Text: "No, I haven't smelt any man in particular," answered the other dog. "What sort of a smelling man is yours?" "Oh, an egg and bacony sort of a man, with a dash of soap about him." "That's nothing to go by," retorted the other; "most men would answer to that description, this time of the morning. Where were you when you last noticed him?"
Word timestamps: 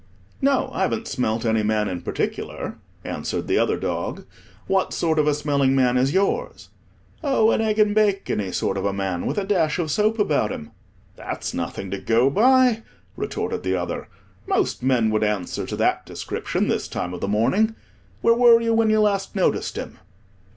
"No, 0.41 0.71
I 0.73 0.81
haven't 0.81 1.07
smelt 1.07 1.45
any 1.45 1.61
man 1.61 1.87
in 1.87 2.01
particular," 2.01 2.79
answered 3.03 3.47
the 3.47 3.59
other 3.59 3.77
dog. 3.77 4.25
"What 4.65 4.93
sort 4.93 5.19
of 5.19 5.27
a 5.27 5.35
smelling 5.35 5.75
man 5.75 5.95
is 5.95 6.11
yours?" 6.11 6.69
"Oh, 7.23 7.51
an 7.51 7.61
egg 7.61 7.77
and 7.77 7.93
bacony 7.93 8.51
sort 8.51 8.79
of 8.79 8.85
a 8.85 8.93
man, 8.93 9.27
with 9.27 9.37
a 9.37 9.43
dash 9.43 9.77
of 9.77 9.91
soap 9.91 10.17
about 10.17 10.51
him." 10.51 10.71
"That's 11.17 11.53
nothing 11.53 11.91
to 11.91 11.99
go 11.99 12.31
by," 12.31 12.81
retorted 13.15 13.61
the 13.61 13.75
other; 13.75 14.07
"most 14.47 14.81
men 14.81 15.11
would 15.11 15.23
answer 15.23 15.67
to 15.67 15.75
that 15.75 16.07
description, 16.07 16.67
this 16.67 16.87
time 16.87 17.13
of 17.13 17.21
the 17.21 17.27
morning. 17.27 17.75
Where 18.23 18.33
were 18.33 18.59
you 18.59 18.73
when 18.73 18.89
you 18.89 19.01
last 19.01 19.35
noticed 19.35 19.75
him?" 19.75 19.99